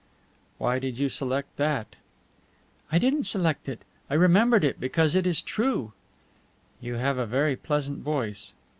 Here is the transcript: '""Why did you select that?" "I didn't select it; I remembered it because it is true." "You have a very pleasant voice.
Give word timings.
'""Why 0.57 0.79
did 0.79 0.97
you 0.97 1.09
select 1.09 1.57
that?" 1.57 1.95
"I 2.91 2.97
didn't 2.97 3.25
select 3.25 3.69
it; 3.69 3.83
I 4.09 4.15
remembered 4.15 4.63
it 4.63 4.79
because 4.79 5.13
it 5.13 5.27
is 5.27 5.43
true." 5.43 5.93
"You 6.79 6.95
have 6.95 7.19
a 7.19 7.27
very 7.27 7.55
pleasant 7.55 7.99
voice. 7.99 8.53